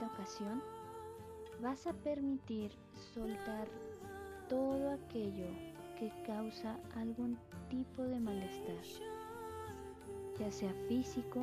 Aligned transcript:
esta 0.00 0.14
ocasión 0.14 0.62
vas 1.60 1.86
a 1.86 1.92
permitir 1.92 2.72
soltar 3.12 3.68
todo 4.48 4.92
aquello 4.92 5.46
que 5.98 6.10
causa 6.26 6.78
algún 6.96 7.36
tipo 7.68 8.02
de 8.02 8.18
malestar, 8.18 8.82
ya 10.38 10.50
sea 10.50 10.72
físico, 10.88 11.40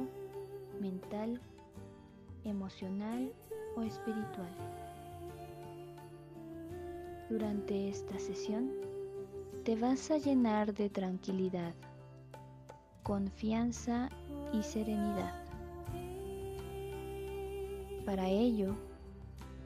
mental, 0.81 1.39
emocional 2.45 3.31
o 3.75 3.83
espiritual. 3.83 4.49
Durante 7.29 7.89
esta 7.89 8.17
sesión 8.17 8.71
te 9.65 9.75
vas 9.75 10.09
a 10.09 10.17
llenar 10.17 10.73
de 10.73 10.89
tranquilidad, 10.89 11.75
confianza 13.03 14.09
y 14.51 14.63
serenidad. 14.63 15.46
Para 18.07 18.29
ello, 18.29 18.73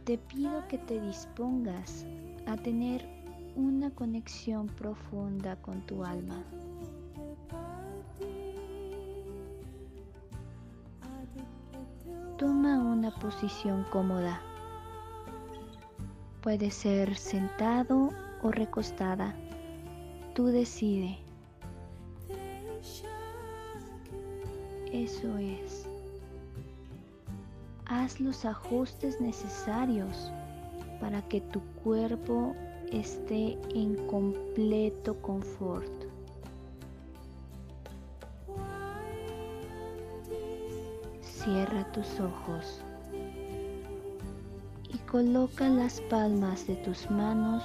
te 0.04 0.18
pido 0.18 0.68
que 0.68 0.80
te 0.80 1.00
dispongas 1.00 2.08
a 2.48 2.58
tener 2.58 3.08
una 3.56 3.92
conexión 3.92 4.66
profunda 4.66 5.58
con 5.58 5.80
tu 5.82 6.04
alma. 6.04 6.44
Toma 12.40 12.80
una 12.80 13.14
posición 13.14 13.86
cómoda. 13.92 14.42
Puede 16.42 16.72
ser 16.72 17.16
sentado 17.16 18.10
o 18.42 18.50
recostada. 18.50 19.36
Tú 20.34 20.48
decide. 20.48 21.20
Eso 24.92 25.38
es. 25.38 25.91
Haz 27.94 28.22
los 28.22 28.46
ajustes 28.46 29.20
necesarios 29.20 30.32
para 31.02 31.22
que 31.24 31.42
tu 31.42 31.60
cuerpo 31.84 32.56
esté 32.90 33.58
en 33.76 34.08
completo 34.08 35.22
confort. 35.22 35.92
Cierra 41.22 41.92
tus 41.92 42.18
ojos 42.22 42.82
y 44.88 44.98
coloca 45.00 45.68
las 45.68 46.00
palmas 46.00 46.66
de 46.68 46.78
tus 46.78 47.12
manos 47.12 47.62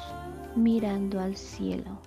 mirando 0.57 1.21
al 1.21 1.37
cielo. 1.37 2.01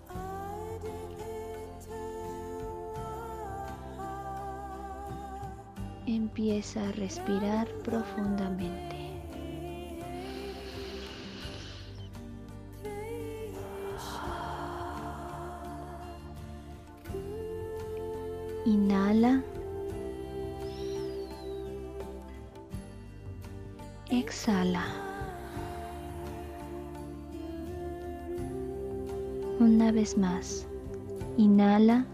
Empieza 6.40 6.88
a 6.88 6.92
respirar 6.94 7.68
profundamente. 7.84 8.96
Inhala. 18.66 19.44
Exhala. 24.10 24.86
Una 29.60 29.92
vez 29.92 30.18
más. 30.18 30.66
Inhala. 31.36 32.06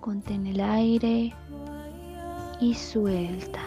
Contén 0.00 0.46
el 0.46 0.60
aire 0.60 1.34
y 2.62 2.74
suelta. 2.74 3.60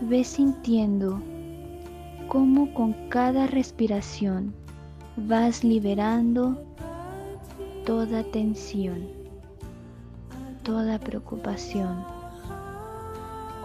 Ve 0.00 0.24
sintiendo 0.24 1.20
cómo 2.26 2.72
con 2.72 2.94
cada 3.10 3.46
respiración 3.46 4.54
vas 5.16 5.62
liberando 5.62 6.64
toda 7.84 8.24
tensión, 8.24 9.06
toda 10.62 10.98
preocupación 10.98 12.02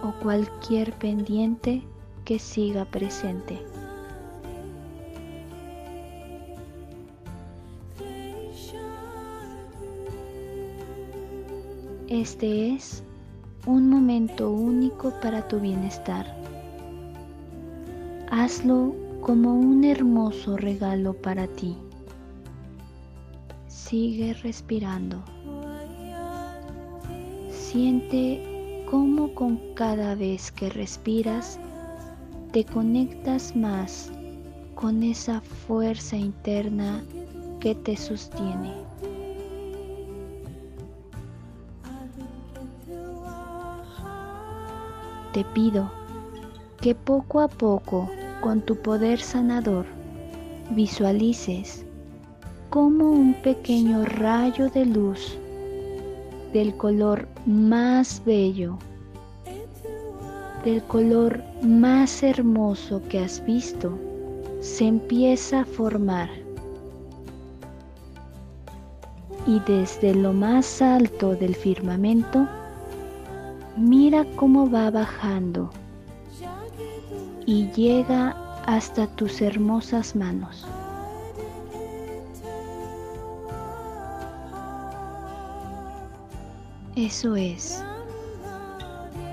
o 0.02 0.12
cualquier 0.22 0.92
pendiente 0.92 1.82
que 2.26 2.38
siga 2.38 2.84
presente. 2.84 3.69
Este 12.10 12.74
es 12.74 13.04
un 13.66 13.88
momento 13.88 14.50
único 14.50 15.12
para 15.20 15.46
tu 15.46 15.60
bienestar. 15.60 16.26
Hazlo 18.32 18.96
como 19.20 19.54
un 19.54 19.84
hermoso 19.84 20.56
regalo 20.56 21.12
para 21.14 21.46
ti. 21.46 21.76
Sigue 23.68 24.34
respirando. 24.34 25.22
Siente 27.48 28.84
cómo 28.90 29.32
con 29.32 29.60
cada 29.74 30.16
vez 30.16 30.50
que 30.50 30.68
respiras 30.68 31.60
te 32.50 32.64
conectas 32.64 33.54
más 33.54 34.10
con 34.74 35.04
esa 35.04 35.40
fuerza 35.42 36.16
interna 36.16 37.04
que 37.60 37.76
te 37.76 37.96
sostiene. 37.96 38.89
Te 45.40 45.46
pido 45.54 45.90
que 46.82 46.94
poco 46.94 47.40
a 47.40 47.48
poco, 47.48 48.10
con 48.42 48.60
tu 48.60 48.76
poder 48.76 49.18
sanador, 49.18 49.86
visualices 50.72 51.86
como 52.68 53.10
un 53.10 53.32
pequeño 53.32 54.04
rayo 54.04 54.68
de 54.68 54.84
luz 54.84 55.38
del 56.52 56.76
color 56.76 57.26
más 57.46 58.20
bello, 58.26 58.76
del 60.62 60.82
color 60.82 61.42
más 61.62 62.22
hermoso 62.22 63.00
que 63.08 63.20
has 63.20 63.42
visto, 63.46 63.98
se 64.60 64.88
empieza 64.88 65.60
a 65.60 65.64
formar. 65.64 66.28
Y 69.46 69.58
desde 69.60 70.14
lo 70.14 70.34
más 70.34 70.82
alto 70.82 71.34
del 71.34 71.54
firmamento, 71.54 72.46
mira 73.80 74.26
cómo 74.36 74.70
va 74.70 74.90
bajando 74.90 75.70
y 77.46 77.70
llega 77.72 78.36
hasta 78.66 79.06
tus 79.06 79.40
hermosas 79.40 80.14
manos. 80.14 80.66
Eso 86.94 87.34
es. 87.36 87.82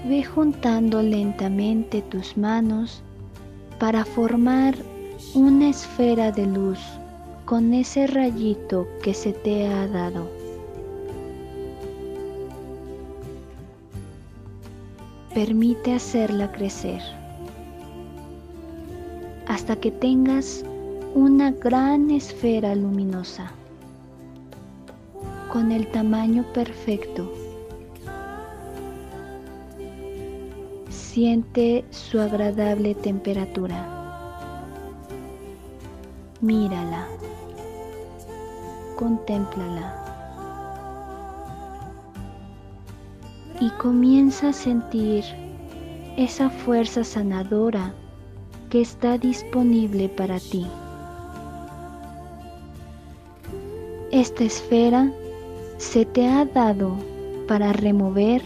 Ve 0.07 0.23
juntando 0.23 1.01
lentamente 1.01 2.01
tus 2.03 2.37
manos 2.37 3.03
para 3.79 4.05
formar 4.05 4.75
una 5.33 5.69
esfera 5.69 6.31
de 6.31 6.45
luz 6.45 6.79
con 7.45 7.73
ese 7.73 8.07
rayito 8.07 8.87
que 9.03 9.13
se 9.13 9.33
te 9.33 9.67
ha 9.67 9.87
dado. 9.87 10.36
Permite 15.37 15.93
hacerla 15.93 16.51
crecer 16.51 16.99
hasta 19.45 19.75
que 19.75 19.91
tengas 19.91 20.65
una 21.13 21.51
gran 21.51 22.09
esfera 22.09 22.73
luminosa 22.73 23.51
con 25.53 25.71
el 25.71 25.85
tamaño 25.91 26.43
perfecto 26.53 27.31
Siente 30.89 31.85
su 31.91 32.19
agradable 32.19 32.95
temperatura. 32.95 33.85
Mírala. 36.41 37.07
Contémplala. 38.95 40.06
Y 43.59 43.69
comienza 43.71 44.49
a 44.49 44.53
sentir 44.53 45.23
esa 46.15 46.49
fuerza 46.49 47.03
sanadora 47.03 47.93
que 48.69 48.81
está 48.81 49.17
disponible 49.17 50.09
para 50.09 50.39
ti. 50.39 50.67
Esta 54.11 54.43
esfera 54.43 55.11
se 55.77 56.05
te 56.05 56.27
ha 56.27 56.45
dado 56.45 56.97
para 57.47 57.73
remover 57.73 58.41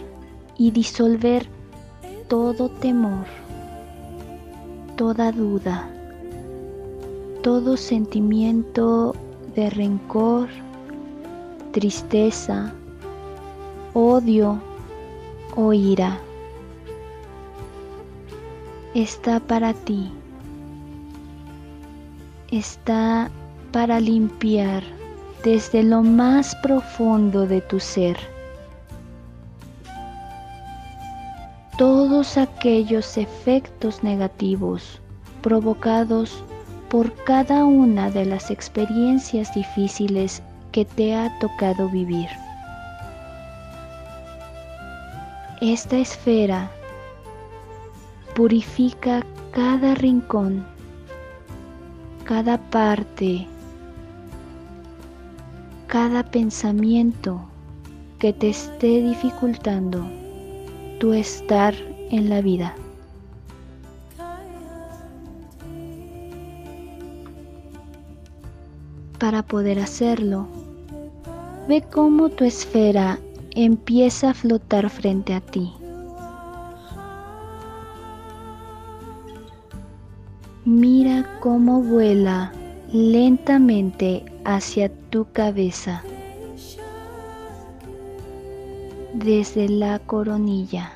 y 0.58 0.70
disolver 0.70 1.46
todo 2.28 2.68
temor, 2.68 3.26
toda 4.96 5.32
duda, 5.32 5.88
todo 7.42 7.76
sentimiento 7.76 9.14
de 9.54 9.70
rencor, 9.70 10.48
tristeza, 11.72 12.72
odio 13.94 14.60
o. 15.56 15.72
Está 18.94 19.40
para 19.40 19.72
ti. 19.72 20.10
Está 22.50 23.30
para 23.72 24.00
limpiar 24.00 24.82
desde 25.44 25.82
lo 25.82 26.02
más 26.02 26.54
profundo 26.56 27.46
de 27.46 27.60
tu 27.62 27.80
ser 27.80 28.16
todos 31.82 32.36
aquellos 32.36 33.16
efectos 33.16 34.04
negativos 34.04 35.00
provocados 35.40 36.44
por 36.88 37.12
cada 37.24 37.64
una 37.64 38.10
de 38.10 38.26
las 38.26 38.50
experiencias 38.50 39.52
difíciles 39.54 40.42
que 40.70 40.84
te 40.84 41.14
ha 41.14 41.36
tocado 41.40 41.88
vivir. 41.88 42.28
Esta 45.62 45.96
esfera 45.96 46.72
purifica 48.34 49.24
cada 49.52 49.94
rincón, 49.94 50.66
cada 52.24 52.58
parte, 52.58 53.46
cada 55.86 56.24
pensamiento 56.24 57.40
que 58.18 58.32
te 58.32 58.48
esté 58.48 59.02
dificultando 59.02 60.04
tu 60.98 61.12
estar 61.12 61.74
en 62.10 62.28
la 62.28 62.40
vida. 62.40 62.74
Para 69.20 69.44
poder 69.44 69.78
hacerlo, 69.78 70.48
ve 71.68 71.82
cómo 71.82 72.30
tu 72.30 72.42
esfera 72.42 73.20
empieza 73.54 74.30
a 74.30 74.34
flotar 74.34 74.88
frente 74.90 75.34
a 75.34 75.40
ti. 75.40 75.72
Mira 80.64 81.38
cómo 81.40 81.82
vuela 81.82 82.52
lentamente 82.92 84.24
hacia 84.44 84.90
tu 85.10 85.26
cabeza 85.32 86.02
desde 89.14 89.68
la 89.68 89.98
coronilla. 89.98 90.92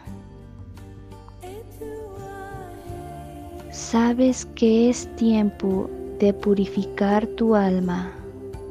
Sabes 3.70 4.46
que 4.54 4.88
es 4.88 5.06
tiempo 5.16 5.90
de 6.18 6.32
purificar 6.32 7.26
tu 7.26 7.54
alma, 7.54 8.10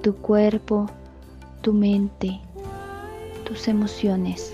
tu 0.01 0.15
cuerpo, 0.15 0.87
tu 1.61 1.73
mente, 1.73 2.39
tus 3.45 3.69
emociones. 3.69 4.53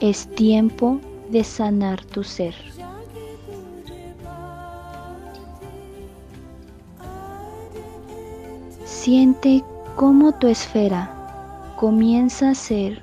Es 0.00 0.26
tiempo 0.34 0.98
de 1.30 1.44
sanar 1.44 2.04
tu 2.04 2.24
ser. 2.24 2.54
Siente 8.84 9.62
cómo 9.94 10.32
tu 10.32 10.48
esfera 10.48 11.12
comienza 11.76 12.48
a 12.48 12.50
hacer 12.50 13.02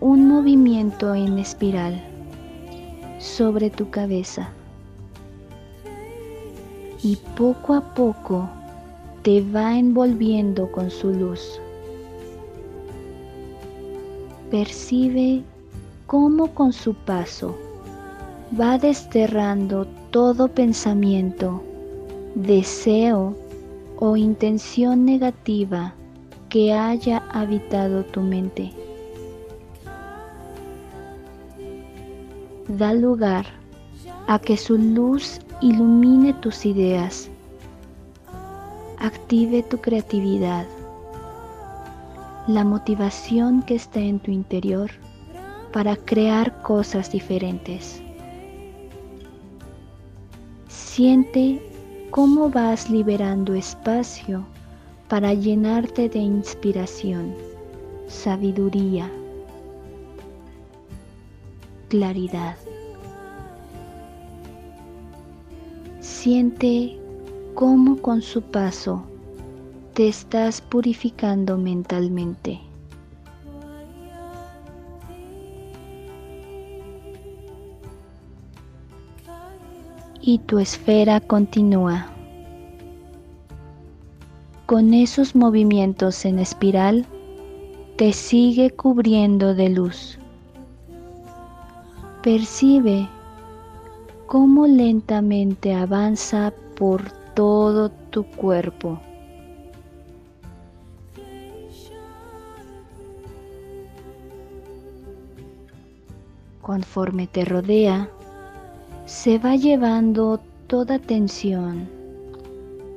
un 0.00 0.28
movimiento 0.28 1.14
en 1.14 1.38
espiral 1.38 2.02
sobre 3.18 3.70
tu 3.70 3.88
cabeza 3.88 4.50
y 7.02 7.16
poco 7.36 7.74
a 7.74 7.94
poco 7.94 8.48
te 9.22 9.40
va 9.40 9.78
envolviendo 9.78 10.70
con 10.70 10.90
su 10.90 11.10
luz. 11.12 11.60
Percibe 14.50 15.42
cómo 16.06 16.54
con 16.54 16.72
su 16.72 16.94
paso 16.94 17.56
va 18.58 18.78
desterrando 18.78 19.88
todo 20.10 20.46
pensamiento, 20.46 21.64
deseo 22.36 23.36
o 23.98 24.16
intención 24.16 25.04
negativa 25.04 25.94
que 26.48 26.72
haya 26.72 27.24
habitado 27.32 28.04
tu 28.04 28.20
mente. 28.20 28.70
Da 32.68 32.92
lugar 32.92 33.46
a 34.28 34.38
que 34.38 34.56
su 34.56 34.78
luz 34.78 35.40
ilumine 35.60 36.34
tus 36.34 36.66
ideas, 36.66 37.28
active 38.98 39.64
tu 39.64 39.78
creatividad, 39.78 40.66
la 42.46 42.62
motivación 42.62 43.62
que 43.62 43.74
está 43.74 43.98
en 43.98 44.20
tu 44.20 44.30
interior 44.30 44.90
para 45.72 45.96
crear 45.96 46.62
cosas 46.62 47.10
diferentes. 47.10 48.00
Siente 50.68 51.60
cómo 52.10 52.48
vas 52.48 52.88
liberando 52.88 53.52
espacio 53.54 54.46
para 55.08 55.34
llenarte 55.34 56.08
de 56.08 56.20
inspiración, 56.20 57.34
sabiduría, 58.06 59.10
claridad. 61.88 62.56
Siente 65.98 66.96
cómo 67.54 67.96
con 67.96 68.22
su 68.22 68.40
paso 68.40 69.04
te 69.96 70.08
estás 70.08 70.60
purificando 70.60 71.56
mentalmente. 71.56 72.60
Y 80.20 80.36
tu 80.40 80.58
esfera 80.58 81.18
continúa. 81.20 82.08
Con 84.66 84.92
esos 84.92 85.34
movimientos 85.34 86.26
en 86.26 86.40
espiral, 86.40 87.06
te 87.96 88.12
sigue 88.12 88.68
cubriendo 88.72 89.54
de 89.54 89.70
luz. 89.70 90.18
Percibe 92.22 93.08
cómo 94.26 94.66
lentamente 94.66 95.72
avanza 95.72 96.52
por 96.76 97.10
todo 97.32 97.88
tu 98.10 98.24
cuerpo. 98.24 99.00
Conforme 106.66 107.28
te 107.28 107.44
rodea, 107.44 108.10
se 109.04 109.38
va 109.38 109.54
llevando 109.54 110.40
toda 110.66 110.98
tensión, 110.98 111.88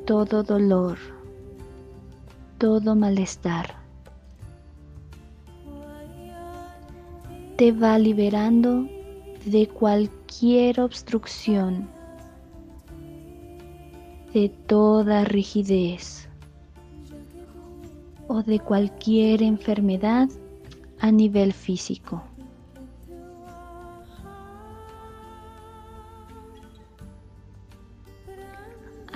todo 0.05 0.41
dolor 0.41 0.97
todo 2.59 2.93
malestar. 2.93 3.73
Te 7.55 7.71
va 7.71 7.97
liberando 7.97 8.87
de 9.45 9.67
cualquier 9.67 10.81
obstrucción, 10.81 11.87
de 14.33 14.49
toda 14.49 15.23
rigidez 15.23 16.27
o 18.27 18.43
de 18.43 18.59
cualquier 18.59 19.41
enfermedad 19.41 20.29
a 20.99 21.11
nivel 21.11 21.53
físico. 21.53 22.21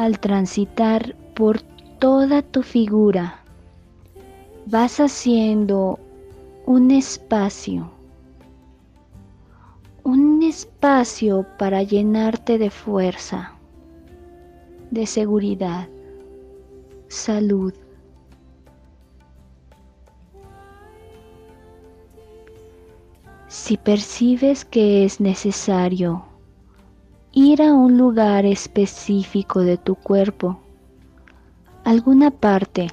Al 0.04 0.20
transitar 0.20 1.16
por 1.34 1.62
toda 1.98 2.42
tu 2.42 2.62
figura 2.62 3.40
vas 4.66 5.00
haciendo 5.00 5.98
un 6.66 6.92
espacio, 6.92 7.90
un 10.04 10.44
espacio 10.44 11.46
para 11.58 11.84
llenarte 11.84 12.58
de 12.58 12.70
fuerza, 12.70 13.54
de 14.92 15.06
seguridad, 15.06 15.88
salud. 17.08 17.74
Si 23.48 23.78
percibes 23.78 24.66
que 24.66 25.06
es 25.06 25.22
necesario 25.22 26.26
ir 27.36 27.64
a 27.64 27.74
un 27.74 27.98
lugar 27.98 28.46
específico 28.46 29.62
de 29.62 29.78
tu 29.78 29.96
cuerpo, 29.96 30.60
alguna 31.84 32.30
parte 32.30 32.88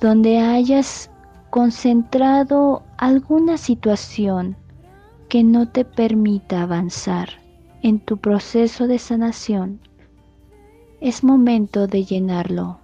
donde 0.00 0.38
hayas 0.38 1.10
concentrado 1.50 2.84
alguna 2.98 3.56
situación 3.56 4.56
que 5.28 5.42
no 5.42 5.68
te 5.68 5.84
permita 5.84 6.62
avanzar 6.62 7.30
en 7.82 7.98
tu 7.98 8.16
proceso 8.16 8.86
de 8.86 9.00
sanación, 9.00 9.80
es 11.00 11.24
momento 11.24 11.88
de 11.88 12.04
llenarlo. 12.04 12.78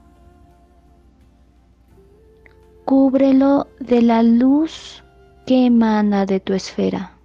Cúbrelo 2.84 3.68
de 3.78 4.02
la 4.02 4.24
luz 4.24 5.04
que 5.46 5.66
emana 5.66 6.26
de 6.26 6.40
tu 6.40 6.52
esfera. 6.52 7.17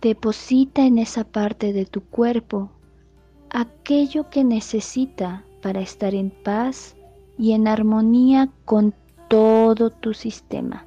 Deposita 0.00 0.86
en 0.86 0.98
esa 0.98 1.24
parte 1.24 1.72
de 1.72 1.84
tu 1.84 2.02
cuerpo 2.02 2.70
aquello 3.50 4.30
que 4.30 4.44
necesita 4.44 5.44
para 5.62 5.80
estar 5.80 6.14
en 6.14 6.30
paz 6.30 6.96
y 7.36 7.52
en 7.52 7.66
armonía 7.66 8.48
con 8.64 8.94
todo 9.28 9.90
tu 9.90 10.14
sistema. 10.14 10.84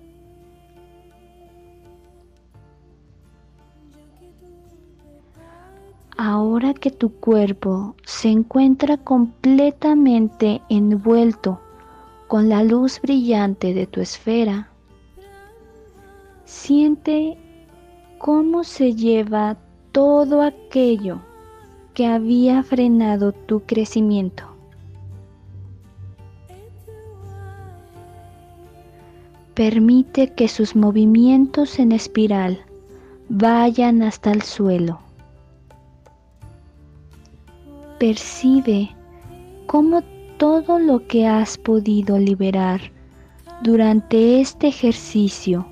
Ahora 6.18 6.74
que 6.74 6.92
tu 6.92 7.12
cuerpo 7.14 7.96
se 8.04 8.30
encuentra 8.30 8.98
completamente 8.98 10.62
envuelto 10.70 11.60
con 12.28 12.48
la 12.48 12.64
luz 12.64 13.02
brillante 13.02 13.74
de 13.74 13.88
tu 13.88 14.02
esfera, 14.02 14.70
siente 16.46 17.38
cómo 18.22 18.64
se 18.64 18.94
lleva 18.94 19.58
todo 19.92 20.44
aquello 20.44 21.22
que 21.96 22.06
había 22.06 22.62
frenado 22.62 23.32
tu 23.32 23.62
crecimiento. 23.62 24.44
Permite 29.56 30.34
que 30.34 30.48
sus 30.48 30.76
movimientos 30.76 31.80
en 31.80 31.92
espiral 31.92 32.64
vayan 33.28 34.04
hasta 34.04 34.32
el 34.32 34.44
suelo. 34.44 35.00
Percibe 37.98 38.92
cómo 39.66 40.04
todo 40.38 40.78
lo 40.78 41.08
que 41.08 41.26
has 41.26 41.58
podido 41.58 42.20
liberar 42.20 42.82
durante 43.64 44.40
este 44.40 44.68
ejercicio 44.68 45.71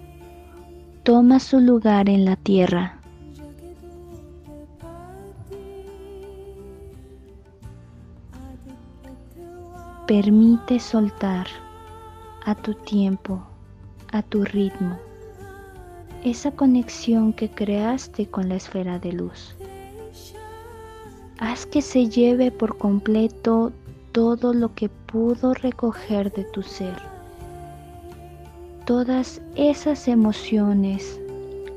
toma 1.10 1.40
su 1.40 1.60
lugar 1.60 2.08
en 2.08 2.24
la 2.24 2.36
tierra. 2.36 3.00
Permite 10.06 10.80
soltar 10.80 11.48
a 12.46 12.54
tu 12.54 12.76
tiempo, 12.76 13.42
a 14.12 14.22
tu 14.22 14.44
ritmo, 14.44 15.00
esa 16.24 16.52
conexión 16.52 17.34
que 17.34 17.50
creaste 17.50 18.28
con 18.28 18.48
la 18.48 18.58
esfera 18.58 19.00
de 19.00 19.14
luz. 19.14 19.56
Haz 21.40 21.66
que 21.66 21.82
se 21.82 22.08
lleve 22.08 22.52
por 22.52 22.78
completo 22.78 23.72
todo 24.12 24.54
lo 24.54 24.76
que 24.76 24.90
pudo 24.90 25.56
recoger 25.56 26.32
de 26.32 26.44
tu 26.44 26.62
ser 26.62 27.09
todas 28.90 29.40
esas 29.54 30.08
emociones, 30.08 31.22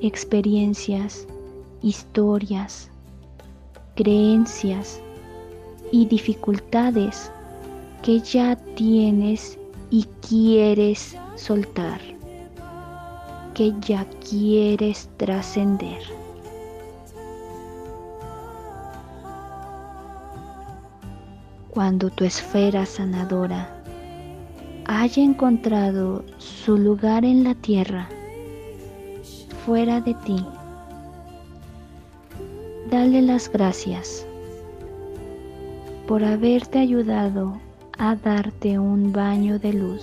experiencias, 0.00 1.28
historias, 1.82 2.88
creencias 3.96 4.98
y 5.90 6.06
dificultades 6.06 7.30
que 8.00 8.18
ya 8.20 8.56
tienes 8.56 9.58
y 9.90 10.04
quieres 10.26 11.14
soltar, 11.34 12.00
que 13.52 13.74
ya 13.80 14.06
quieres 14.26 15.10
trascender. 15.18 16.00
Cuando 21.68 22.08
tu 22.08 22.24
esfera 22.24 22.86
sanadora 22.86 23.81
haya 24.86 25.22
encontrado 25.22 26.24
su 26.38 26.76
lugar 26.76 27.24
en 27.24 27.44
la 27.44 27.54
tierra, 27.54 28.08
fuera 29.64 30.00
de 30.00 30.14
ti. 30.14 30.44
Dale 32.90 33.22
las 33.22 33.50
gracias 33.50 34.26
por 36.06 36.24
haberte 36.24 36.78
ayudado 36.78 37.58
a 37.96 38.16
darte 38.16 38.78
un 38.78 39.12
baño 39.12 39.58
de 39.58 39.72
luz, 39.72 40.02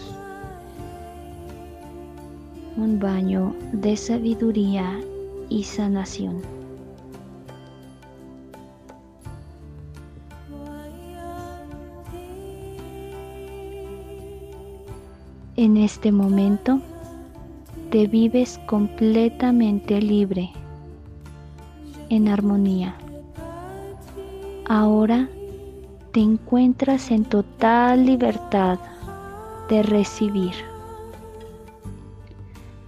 un 2.78 3.00
baño 3.00 3.54
de 3.74 3.98
sabiduría 3.98 5.00
y 5.50 5.64
sanación. 5.64 6.59
En 15.62 15.76
este 15.76 16.14
momento 16.14 16.80
te 17.92 18.08
vives 18.08 18.62
completamente 18.66 20.02
libre, 20.02 20.52
en 22.08 22.30
armonía. 22.30 22.96
Ahora 24.70 25.28
te 26.14 26.22
encuentras 26.22 27.12
en 27.12 27.26
total 27.26 28.06
libertad 28.06 28.80
de 29.68 29.84
recibir, 29.84 30.54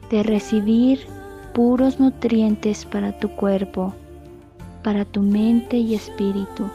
de 0.10 0.24
recibir 0.24 1.06
puros 1.54 2.00
nutrientes 2.00 2.86
para 2.86 3.20
tu 3.20 3.28
cuerpo, 3.36 3.94
para 4.82 5.04
tu 5.04 5.22
mente 5.22 5.76
y 5.76 5.94
espíritu. 5.94 6.70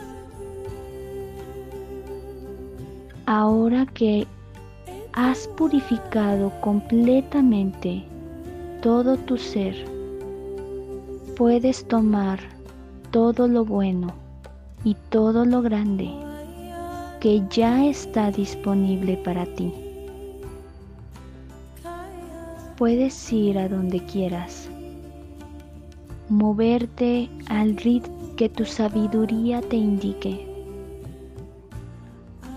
Ahora 3.25 3.87
que 3.87 4.27
has 5.17 5.49
purificado 5.49 6.53
completamente 6.61 8.05
todo 8.83 9.17
tu 9.17 9.39
ser, 9.39 9.75
puedes 11.37 11.89
tomar 11.89 12.39
todo 13.11 13.49
lo 13.49 13.65
bueno 13.65 14.09
y 14.85 14.95
todo 15.09 15.47
lo 15.47 15.63
grande 15.63 16.11
que 17.19 17.43
ya 17.49 17.87
está 17.87 18.31
disponible 18.31 19.17
para 19.25 19.47
ti. 19.47 19.73
Puedes 22.77 23.33
ir 23.33 23.59
a 23.59 23.71
donde 23.71 24.05
quieras, 24.05 24.69
moverte 26.29 27.31
al 27.49 27.75
ritmo 27.79 28.37
que 28.37 28.51
tu 28.51 28.67
sabiduría 28.67 29.63
te 29.63 29.77
indique. 29.77 30.47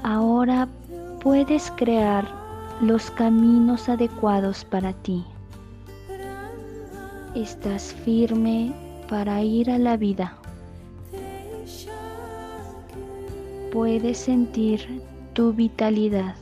Ahora 0.04 0.68
puedes 1.22 1.72
crear 1.78 2.39
los 2.82 3.12
caminos 3.12 3.90
adecuados 3.90 4.64
para 4.64 4.94
ti. 4.94 5.26
Estás 7.36 7.94
firme 7.94 8.74
para 9.10 9.44
ir 9.44 9.70
a 9.70 9.78
la 9.78 9.98
vida. 9.98 10.38
Puedes 13.74 14.18
sentir 14.18 15.02
tu 15.34 15.52
vitalidad. 15.52 16.36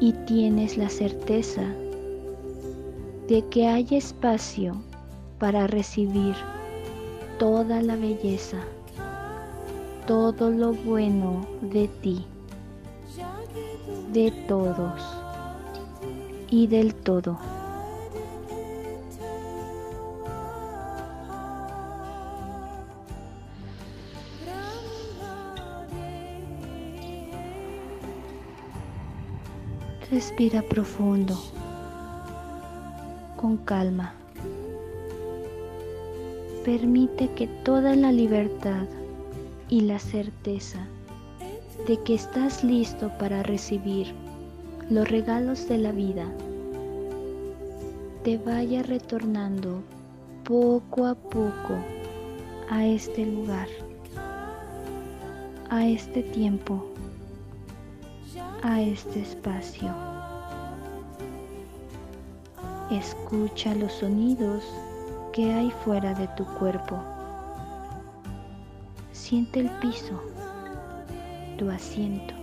Y 0.00 0.12
tienes 0.26 0.76
la 0.76 0.88
certeza 0.88 1.62
de 3.28 3.44
que 3.50 3.68
hay 3.68 3.86
espacio 3.92 4.74
para 5.38 5.68
recibir 5.68 6.34
toda 7.38 7.80
la 7.80 7.94
belleza 7.94 8.58
todo 10.06 10.50
lo 10.50 10.72
bueno 10.72 11.46
de 11.62 11.88
ti, 11.88 12.26
de 14.12 14.30
todos 14.46 15.00
y 16.50 16.66
del 16.66 16.94
todo. 16.94 17.38
Respira 30.10 30.62
profundo, 30.62 31.34
con 33.36 33.56
calma. 33.56 34.12
Permite 36.64 37.30
que 37.32 37.46
toda 37.46 37.96
la 37.96 38.12
libertad 38.12 38.86
y 39.68 39.82
la 39.82 39.98
certeza 39.98 40.86
de 41.86 41.98
que 42.02 42.14
estás 42.14 42.62
listo 42.64 43.10
para 43.18 43.42
recibir 43.42 44.14
los 44.90 45.08
regalos 45.08 45.68
de 45.68 45.78
la 45.78 45.92
vida 45.92 46.26
te 48.22 48.38
vaya 48.38 48.82
retornando 48.82 49.82
poco 50.44 51.06
a 51.06 51.14
poco 51.14 51.74
a 52.70 52.86
este 52.86 53.26
lugar, 53.26 53.68
a 55.70 55.86
este 55.86 56.22
tiempo, 56.22 56.84
a 58.62 58.80
este 58.80 59.20
espacio. 59.20 59.92
Escucha 62.90 63.74
los 63.74 63.92
sonidos 63.92 64.64
que 65.32 65.52
hay 65.52 65.70
fuera 65.84 66.14
de 66.14 66.28
tu 66.28 66.44
cuerpo. 66.58 67.13
Siente 69.26 69.60
el 69.60 69.70
piso, 69.80 70.20
tu 71.56 71.70
asiento. 71.70 72.34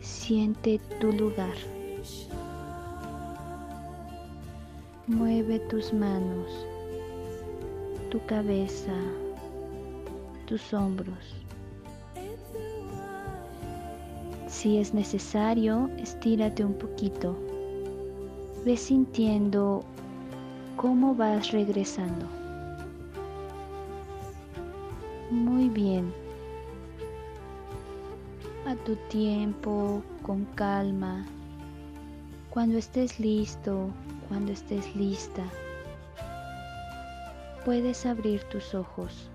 Siente 0.00 0.80
tu 1.00 1.12
lugar. 1.12 1.54
Mueve 5.06 5.60
tus 5.60 5.92
manos, 5.94 6.48
tu 8.10 8.18
cabeza, 8.26 8.92
tus 10.46 10.74
hombros. 10.74 11.36
Si 14.48 14.78
es 14.78 14.92
necesario, 14.92 15.88
estírate 15.96 16.64
un 16.64 16.74
poquito. 16.74 17.36
Ve 18.64 18.76
sintiendo 18.76 19.84
cómo 20.74 21.14
vas 21.14 21.52
regresando. 21.52 22.41
Muy 25.32 25.70
bien. 25.70 26.12
A 28.66 28.74
tu 28.84 28.96
tiempo, 29.08 30.02
con 30.20 30.44
calma. 30.44 31.24
Cuando 32.50 32.76
estés 32.76 33.18
listo, 33.18 33.88
cuando 34.28 34.52
estés 34.52 34.94
lista, 34.94 35.42
puedes 37.64 38.04
abrir 38.04 38.44
tus 38.50 38.74
ojos. 38.74 39.30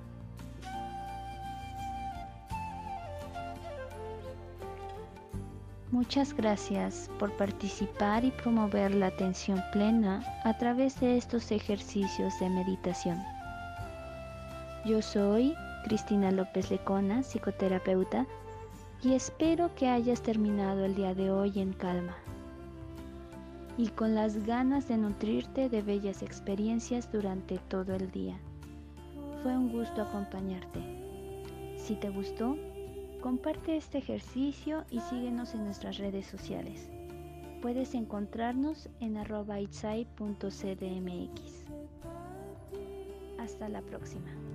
Muchas 5.90 6.32
gracias 6.32 7.10
por 7.18 7.32
participar 7.38 8.24
y 8.24 8.30
promover 8.30 8.94
la 8.94 9.08
atención 9.08 9.64
plena 9.72 10.24
a 10.44 10.56
través 10.60 11.00
de 11.00 11.18
estos 11.18 11.50
ejercicios 11.50 12.40
de 12.40 12.52
meditación. 12.52 13.18
Yo 14.86 15.02
soy 15.02 15.56
Cristina 15.88 16.32
López 16.32 16.70
Lecona, 16.70 17.24
psicoterapeuta, 17.24 18.28
y 19.02 19.14
espero 19.14 19.74
que 19.76 19.88
hayas 19.88 20.22
terminado 20.22 20.84
el 20.84 20.96
día 20.96 21.14
de 21.14 21.32
hoy 21.32 21.60
en 21.60 21.72
calma 21.72 22.16
y 23.78 23.90
con 23.90 24.16
las 24.16 24.46
ganas 24.46 24.88
de 24.88 24.98
nutrirte 24.98 25.70
de 25.70 25.82
bellas 25.82 26.24
experiencias 26.24 27.12
durante 27.12 27.60
todo 27.70 27.94
el 27.96 28.12
día. 28.12 28.38
Fue 29.44 29.56
un 29.56 29.72
gusto 29.72 30.02
acompañarte. 30.02 30.82
Si 31.78 31.96
te 31.96 32.10
gustó, 32.10 32.58
Comparte 33.22 33.76
este 33.76 33.98
ejercicio 33.98 34.86
y 34.92 35.00
síguenos 35.00 35.56
en 35.56 35.66
nuestras 35.66 35.98
redes 35.98 36.28
sociales. 36.28 36.88
Puedes 37.62 37.96
encontrarnos 37.96 38.90
en 39.00 39.18
arroba 39.18 39.58
Hasta 43.40 43.70
la 43.70 43.82
próxima. 43.82 44.47